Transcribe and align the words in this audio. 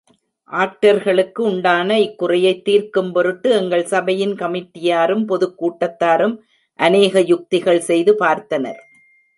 ஆக்டர்களுக்குண்டான 0.51 1.89
இக்குறையைத் 1.97 2.61
தீர்க்கும் 2.61 3.11
பொருட்டு, 3.11 3.49
எங்கள் 3.51 3.85
சபையின் 3.85 4.35
கமிட்டியாரும் 4.35 5.25
பொதுக் 5.25 5.57
கூட்டத்தாரும் 5.61 6.35
அநேக 6.79 7.21
யுக்திகள் 7.21 7.79
செய்து 7.79 8.15
பார்த்தனர். 8.19 8.81